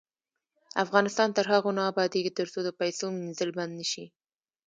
[0.83, 4.05] افغانستان تر هغو نه ابادیږي، ترڅو د پیسو مینځل بند نشي.